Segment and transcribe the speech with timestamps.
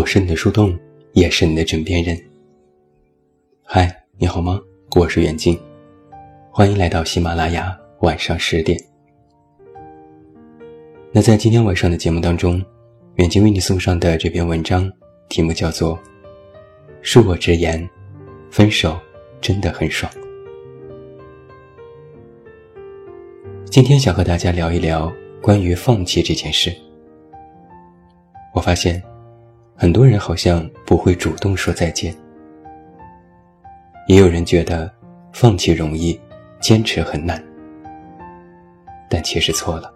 [0.00, 0.74] 我是你的树洞，
[1.12, 2.18] 也是你的枕边人。
[3.62, 4.58] 嗨，你好吗？
[4.96, 5.60] 我是远近，
[6.50, 8.82] 欢迎来到喜马拉雅晚上十点。
[11.12, 12.64] 那在今天晚上的节目当中，
[13.16, 14.90] 远近为你送上的这篇文章，
[15.28, 15.98] 题目叫做
[17.04, 17.86] 《恕我直言，
[18.50, 18.98] 分手
[19.38, 20.10] 真的很爽》。
[23.66, 26.74] 今天想和大家聊一聊关于放弃这件事。
[28.54, 29.09] 我发现。
[29.80, 32.14] 很多人好像不会主动说再见，
[34.06, 34.92] 也有人觉得
[35.32, 36.20] 放弃容易，
[36.60, 37.42] 坚持很难，
[39.08, 39.90] 但其实错了。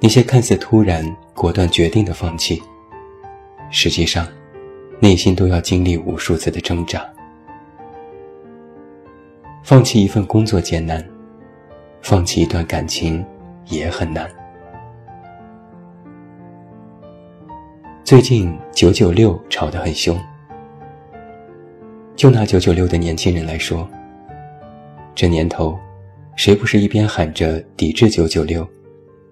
[0.00, 2.60] 那些看似突然、果断决定的放弃，
[3.70, 4.26] 实际上
[4.98, 7.08] 内心都要经历无数次的挣扎。
[9.62, 11.08] 放弃一份工作艰难，
[12.02, 13.24] 放弃一段感情
[13.66, 14.28] 也很难。
[18.10, 20.18] 最近九九六吵得很凶。
[22.16, 23.88] 就拿九九六的年轻人来说，
[25.14, 25.78] 这年头，
[26.34, 28.68] 谁不是一边喊着抵制九九六，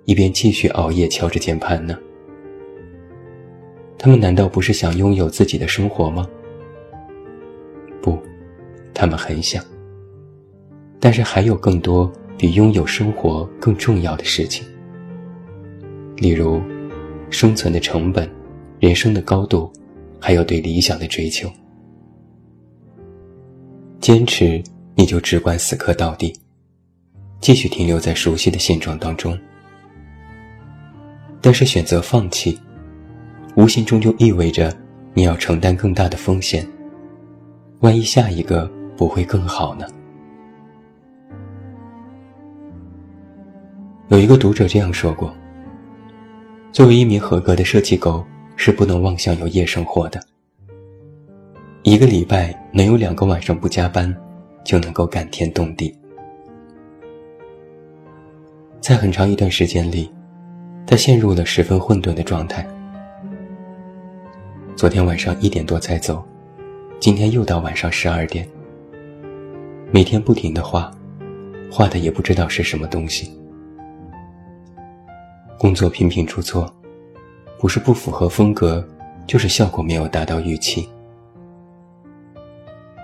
[0.04, 1.98] 一边继续熬夜敲着键盘呢？
[3.98, 6.24] 他们难道不是想拥有自己的生活吗？
[8.00, 8.16] 不，
[8.94, 9.60] 他们很想。
[11.00, 14.64] 但是还有更多比拥有生活更重要的事情，
[16.18, 16.62] 例如
[17.28, 18.37] 生存的成本。
[18.80, 19.72] 人生的高度，
[20.20, 21.50] 还有对理想的追求。
[24.00, 24.62] 坚持，
[24.94, 26.32] 你就只管死磕到底，
[27.40, 29.36] 继续停留在熟悉的现状当中。
[31.40, 32.56] 但是选择放弃，
[33.56, 34.72] 无形中就意味着
[35.12, 36.64] 你要承担更大的风险。
[37.80, 39.86] 万一下一个不会更好呢？
[44.06, 45.34] 有一个读者这样说过
[46.72, 48.24] ：“作为一名合格的设计狗。”
[48.60, 50.20] 是不能妄想有夜生活的。
[51.84, 54.12] 一个礼拜能有两个晚上不加班，
[54.64, 55.96] 就能够感天动地。
[58.80, 60.10] 在很长一段时间里，
[60.84, 62.66] 他陷入了十分混沌的状态。
[64.74, 66.20] 昨天晚上一点多才走，
[66.98, 68.46] 今天又到晚上十二点。
[69.92, 70.90] 每天不停的画，
[71.70, 73.32] 画的也不知道是什么东西。
[75.56, 76.74] 工作频频出错。
[77.58, 78.86] 不是不符合风格，
[79.26, 80.88] 就是效果没有达到预期。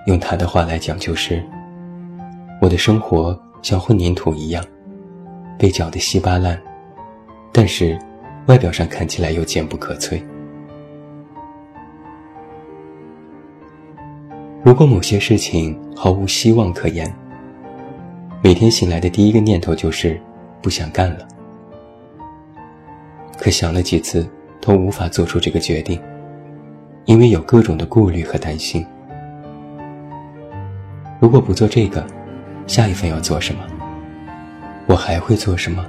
[0.07, 1.43] 用他的话来讲，就是
[2.61, 4.65] 我的生活像混凝土一样，
[5.59, 6.61] 被搅得稀巴烂，
[7.53, 7.99] 但是
[8.47, 10.23] 外表上看起来又坚不可摧。
[14.63, 17.13] 如果某些事情毫无希望可言，
[18.41, 20.21] 每天醒来的第一个念头就是
[20.63, 21.27] 不想干了。
[23.37, 24.25] 可想了几次。
[24.65, 26.01] 都无法做出这个决定，
[27.05, 28.83] 因为有各种的顾虑和担心。
[31.21, 32.03] 如果不做这个，
[32.67, 33.61] 下一份要做什么？
[34.87, 35.85] 我还会做什么？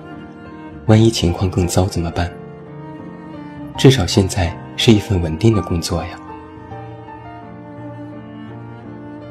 [0.88, 2.30] 万一情况更糟怎么办？
[3.78, 6.10] 至少现在是一份稳定的工作呀。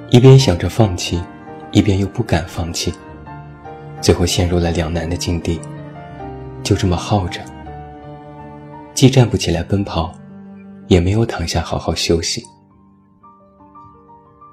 [0.08, 1.22] 一边想着放弃，
[1.70, 2.94] 一边又不敢放弃，
[4.00, 5.60] 最后陷入了两难的境地，
[6.62, 7.42] 就这么耗着。
[8.94, 10.14] 既站不起来奔跑，
[10.86, 12.40] 也没有躺下好好休息，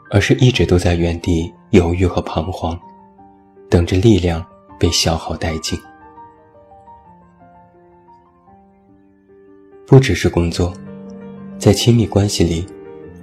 [0.09, 2.77] 而是一直都在原地犹豫和彷徨，
[3.69, 4.43] 等着力量
[4.79, 5.79] 被消耗殆尽。
[9.85, 10.73] 不只是工作，
[11.59, 12.65] 在亲密关系里，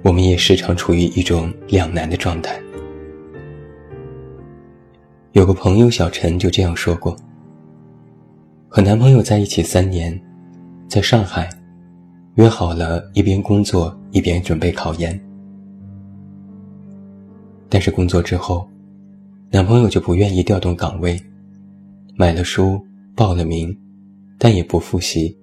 [0.01, 2.57] 我们也时常处于一种两难的状态。
[5.33, 7.15] 有个朋友小陈就这样说过
[8.69, 10.17] ：“和男朋友在一起三年。”
[10.89, 11.47] 在上海，
[12.33, 15.17] 约好了一边工作一边准备考研。
[17.69, 18.67] 但是工作之后，
[19.51, 21.21] 男朋友就不愿意调动岗位，
[22.15, 22.83] 买了书
[23.15, 23.77] 报了名，
[24.39, 25.37] 但也不复习。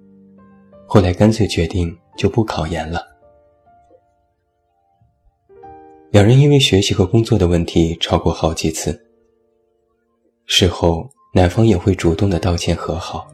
[0.85, 3.01] 后来干脆决定就不考研了。
[6.11, 9.01] 两人因为学习和工作的问题吵过好几次。
[10.45, 13.25] 事后，男方也会主动的道歉和好。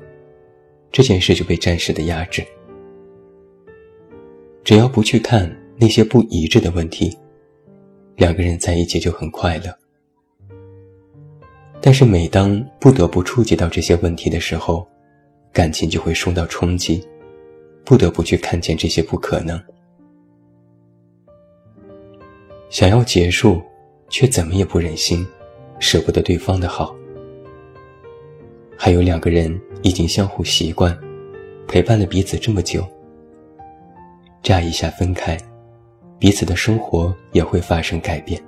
[0.93, 2.45] 这件事就被暂时的压制。
[4.63, 7.17] 只要不去看那些不一致的问题，
[8.15, 9.75] 两个人在一起就很快乐。
[11.81, 14.87] 但是每当不得不触及到这些问题的时候，
[15.51, 17.03] 感情就会受到冲击，
[17.83, 19.61] 不得不去看见这些不可能。
[22.69, 23.61] 想要结束，
[24.09, 25.25] 却怎么也不忍心，
[25.79, 26.95] 舍不得对方的好。
[28.77, 30.97] 还有两个人已经相互习惯，
[31.67, 32.85] 陪伴了彼此这么久，
[34.41, 35.37] 乍一下分开，
[36.19, 38.41] 彼此的生活也会发生改变。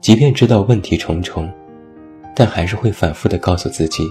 [0.00, 1.52] 即便知道问题重重，
[2.34, 4.08] 但还是会反复的告诉自己，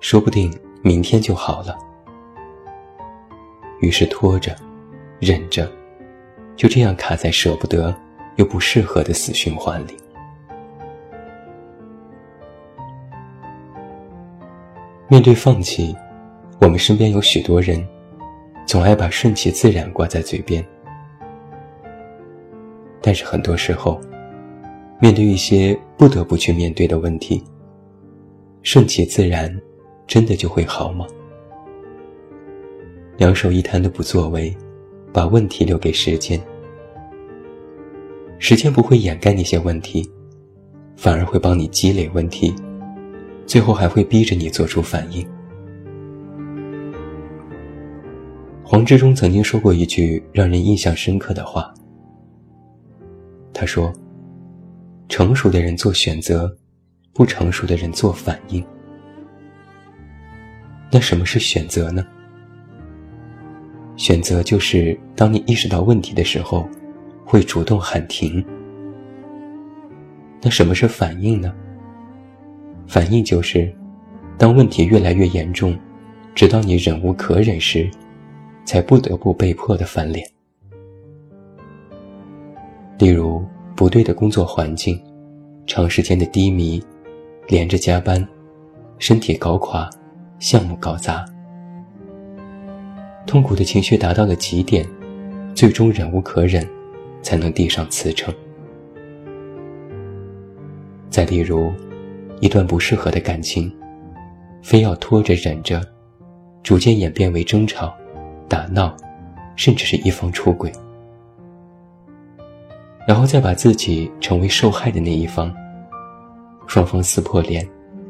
[0.00, 0.52] 说不定
[0.82, 1.76] 明天就好了。
[3.80, 4.54] 于是拖着，
[5.18, 5.70] 忍着，
[6.56, 7.94] 就这样卡在舍不得
[8.36, 9.96] 又不适合的死循环里。
[15.10, 15.96] 面对放弃，
[16.60, 17.82] 我们身边有许多人，
[18.66, 20.62] 总爱把顺其自然挂在嘴边。
[23.00, 23.98] 但是很多时候，
[25.00, 27.42] 面对一些不得不去面对的问题，
[28.62, 29.50] 顺其自然，
[30.06, 31.06] 真的就会好吗？
[33.16, 34.54] 两手一摊的不作为，
[35.10, 36.38] 把问题留给时间，
[38.38, 40.06] 时间不会掩盖那些问题，
[40.96, 42.54] 反而会帮你积累问题。
[43.48, 45.26] 最后还会逼着你做出反应。
[48.62, 51.72] 黄志忠曾经说过一句让人印象深刻的话。
[53.54, 53.90] 他说
[55.08, 56.54] ：“成熟的人做选择，
[57.14, 58.62] 不成熟的人做反应。”
[60.92, 62.06] 那什么是选择呢？
[63.96, 66.68] 选择就是当你意识到问题的时候，
[67.24, 68.44] 会主动喊停。
[70.42, 71.52] 那什么是反应呢？
[72.88, 73.70] 反应就是，
[74.38, 75.78] 当问题越来越严重，
[76.34, 77.88] 直到你忍无可忍时，
[78.64, 80.26] 才不得不被迫的翻脸。
[82.98, 83.44] 例如，
[83.76, 84.98] 不对的工作环境，
[85.66, 86.82] 长时间的低迷，
[87.46, 88.26] 连着加班，
[88.98, 89.88] 身体搞垮，
[90.38, 91.26] 项目搞砸，
[93.26, 94.86] 痛苦的情绪达到了极点，
[95.54, 96.66] 最终忍无可忍，
[97.20, 98.34] 才能递上辞呈。
[101.10, 101.70] 再例如。
[102.40, 103.72] 一段不适合的感情，
[104.62, 105.80] 非要拖着忍着，
[106.62, 107.92] 逐渐演变为争吵、
[108.48, 108.94] 打闹，
[109.56, 110.70] 甚至是一方出轨，
[113.06, 115.54] 然后再把自己成为受害的那一方，
[116.66, 117.66] 双方撕破脸，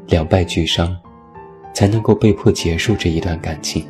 [0.07, 0.95] 两败俱伤，
[1.73, 3.85] 才能够被迫结束这一段感情。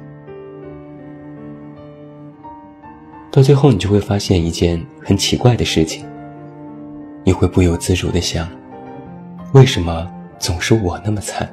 [3.32, 6.06] 到最后，你就会发现一件很奇怪的事情，
[7.24, 8.50] 你会不由自主的想，
[9.54, 10.10] 为什么？
[10.40, 11.48] 总是我那么惨，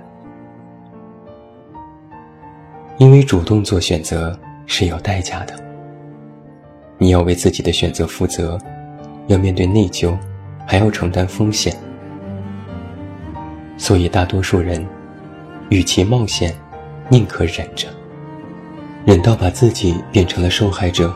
[2.99, 5.55] 因为主动做选择是有代价的。
[6.99, 8.59] 你要为自己的选择负责，
[9.27, 10.17] 要面对内疚，
[10.67, 11.77] 还要承担风险。
[13.77, 14.87] 所以大多数人，
[15.69, 16.55] 与其冒险，
[17.11, 17.89] 宁可忍着，
[19.05, 21.13] 忍到把自己变成了受害者，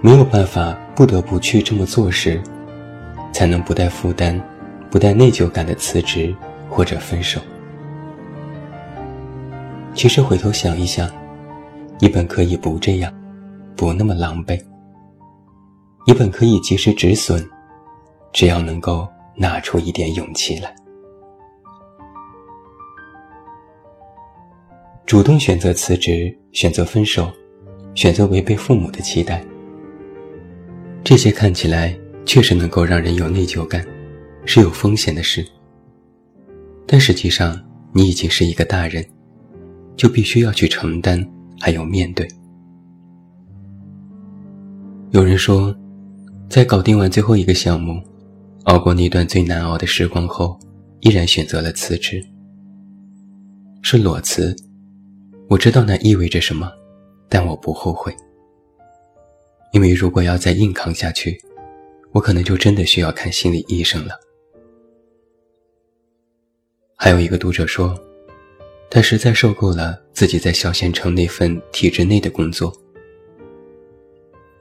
[0.00, 2.42] 没有办法不得不去这么做时，
[3.32, 4.40] 才能不带负担、
[4.90, 6.34] 不带内疚感的辞职。
[6.68, 7.40] 或者分手。
[9.94, 11.10] 其实回头想一想，
[11.98, 13.12] 你本可以不这样，
[13.74, 14.60] 不那么狼狈。
[16.06, 17.44] 你本可以及时止损，
[18.32, 20.74] 只要能够拿出一点勇气来，
[25.04, 27.30] 主动选择辞职，选择分手，
[27.94, 29.44] 选择违背父母的期待。
[31.02, 33.84] 这些看起来确实能够让人有内疚感，
[34.44, 35.46] 是有风险的事。
[36.90, 39.04] 但实际上，你已经是一个大人，
[39.94, 41.22] 就必须要去承担，
[41.60, 42.26] 还有面对。
[45.10, 45.76] 有人说，
[46.48, 48.02] 在搞定完最后一个项目，
[48.64, 50.58] 熬过那段最难熬的时光后，
[51.00, 52.24] 依然选择了辞职。
[53.82, 54.56] 是裸辞，
[55.50, 56.72] 我知道那意味着什么，
[57.28, 58.16] 但我不后悔。
[59.72, 61.38] 因为如果要再硬扛下去，
[62.12, 64.18] 我可能就真的需要看心理医生了。
[67.00, 67.96] 还有一个读者说，
[68.90, 72.76] 他实在受够了自己在小县城那份体制内的工作，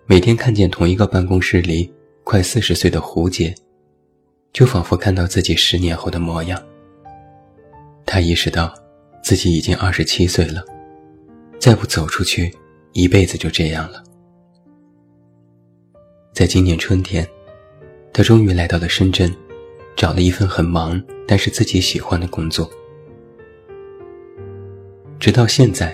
[0.05, 1.91] 每天看见同一个办公室里
[2.23, 3.55] 快四十岁的胡姐，
[4.53, 6.63] 就仿佛看到自己十年后的模样。
[8.05, 8.71] 他意识到，
[9.23, 10.63] 自己已经二十七岁了，
[11.57, 12.55] 再不走出去，
[12.93, 14.03] 一辈子就这样了。
[16.33, 17.27] 在今年春天，
[18.13, 19.35] 他终于来到了深圳。
[19.95, 22.67] 找了一份很忙但是自己喜欢的工作，
[25.19, 25.93] 直到现在，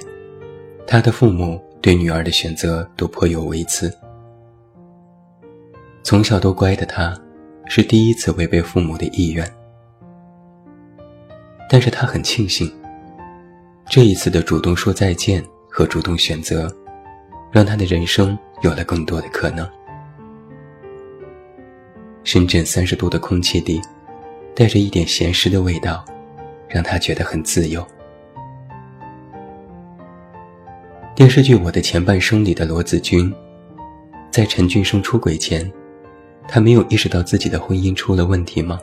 [0.85, 3.91] 他的父母对女儿的选择都颇有微词。
[6.03, 7.19] 从小都乖的他，
[7.65, 9.49] 是第一次违背父母的意愿，
[11.67, 12.71] 但是他很庆幸，
[13.89, 16.71] 这一次的主动说再见和主动选择，
[17.51, 19.67] 让他的人生有了更多的可能。
[22.23, 23.81] 深圳三十度的空气里，
[24.55, 26.05] 带着一点咸湿的味道，
[26.67, 27.85] 让他觉得很自由。
[31.15, 33.33] 电视剧《我的前半生》里的罗子君，
[34.31, 35.71] 在陈俊生出轨前，
[36.47, 38.79] 他没有意识到自己的婚姻出了问题吗？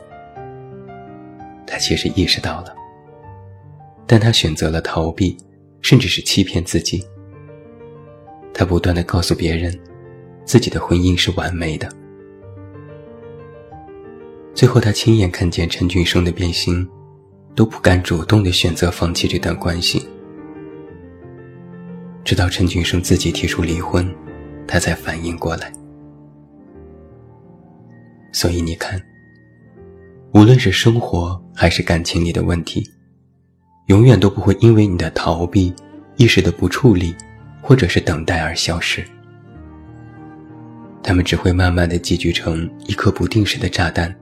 [1.67, 2.73] 他其实意识到了，
[4.05, 5.37] 但他选择了逃避，
[5.81, 7.05] 甚至是欺骗自己。
[8.53, 9.77] 他不断的告诉别人，
[10.43, 11.89] 自己的婚姻是完美的。
[14.53, 16.87] 最后，他亲眼看见陈俊生的变心，
[17.55, 20.05] 都不敢主动的选择放弃这段关系。
[22.23, 24.13] 直到陈俊生自己提出离婚，
[24.67, 25.71] 他才反应过来。
[28.31, 29.01] 所以你看，
[30.33, 32.87] 无论是生活还是感情里的问题，
[33.87, 35.73] 永远都不会因为你的逃避、
[36.17, 37.15] 一时的不处理，
[37.61, 39.03] 或者是等待而消失。
[41.01, 44.15] 他们只会慢慢的积聚成一颗不定时的炸弹，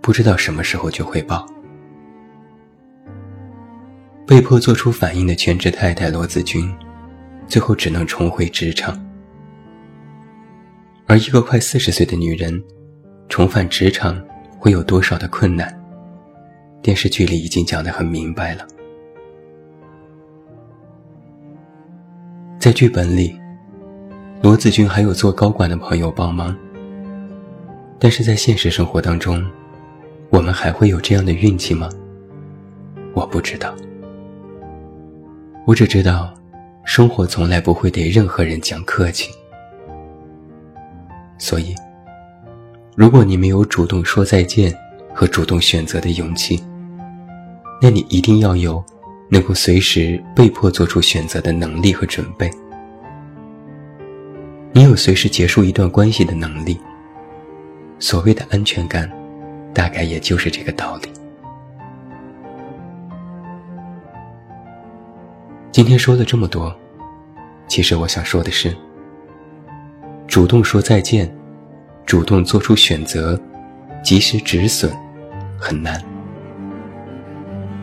[0.00, 1.46] 不知道什么时候就会爆。
[4.26, 6.72] 被迫做出反应的全职太太罗子君。
[7.46, 8.94] 最后只能重回职场，
[11.06, 12.62] 而一个快四十岁的女人，
[13.26, 14.22] 重返职场
[14.58, 15.74] 会有多少的困难？
[16.82, 18.66] 电视剧里已经讲得很明白了。
[22.58, 23.34] 在剧本里，
[24.42, 26.54] 罗子君还有做高管的朋友帮忙，
[27.98, 29.42] 但是在现实生活当中，
[30.30, 31.88] 我们还会有这样的运气吗？
[33.14, 33.74] 我不知道，
[35.66, 36.34] 我只知道。
[36.84, 39.30] 生活从来不会对任何人讲客气，
[41.36, 41.74] 所以，
[42.96, 44.74] 如果你没有主动说再见
[45.12, 46.64] 和主动选择的勇气，
[47.82, 48.82] 那你一定要有
[49.28, 52.50] 能够随时被迫做出选择的能力和准备。
[54.72, 56.78] 你有随时结束一段关系的能力。
[57.98, 59.10] 所谓的安全感，
[59.78, 61.08] 大概也就是这个道理。
[65.70, 66.76] 今天说了这么多，
[67.68, 68.76] 其实我想说的是，
[70.26, 71.32] 主动说再见，
[72.04, 73.40] 主动做出选择，
[74.02, 74.92] 及时止损，
[75.56, 76.02] 很难。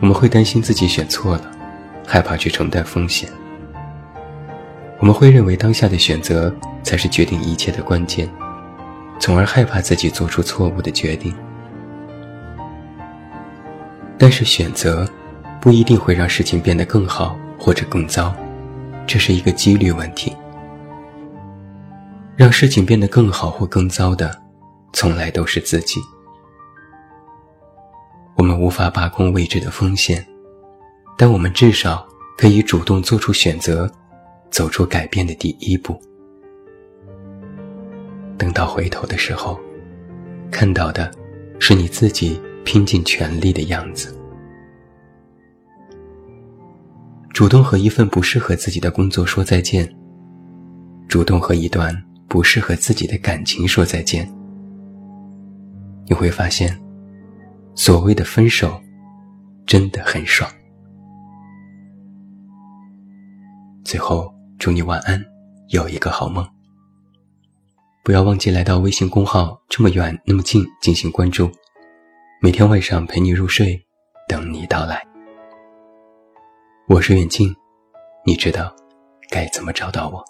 [0.02, 1.50] 我们会担心自己选错了，
[2.06, 3.26] 害怕去承担风险。
[4.98, 8.28] 我们会认为当下的选择才是决定一切的关键，
[9.18, 11.34] 从而害怕自己做出错误的决定。
[14.18, 15.08] 但是选择，
[15.60, 17.38] 不一定会让事情变得更好。
[17.58, 18.34] 或者更糟，
[19.06, 20.36] 这是一个几率问题。
[22.36, 24.38] 让事情变得更好或更糟的，
[24.92, 25.98] 从来都是自己。
[28.36, 30.24] 我们无法把控未知的风险，
[31.16, 32.06] 但我们至少
[32.36, 33.90] 可以主动做出选择，
[34.50, 35.98] 走出改变的第一步。
[38.36, 39.58] 等到回头的时候，
[40.50, 41.10] 看到的
[41.58, 44.12] 是你自己拼尽全力的样子。
[47.32, 49.88] 主动和一份不适合自己的工作说再见，
[51.06, 51.94] 主动和一段
[52.28, 54.28] 不适合自己的感情说再见，
[56.06, 56.76] 你会发现，
[57.74, 58.78] 所谓的分手，
[59.64, 60.50] 真的很爽。
[63.84, 65.24] 最后，祝你晚安，
[65.68, 66.44] 有一个好梦。
[68.02, 71.50] 不要忘记来到微信公号“这么远那么近”进行关注，
[72.46, 73.84] 每天晚上陪你入睡，
[74.28, 75.04] 等你到来。
[76.88, 77.52] 我是远近，
[78.24, 78.72] 你知道
[79.28, 80.24] 该怎么找到我。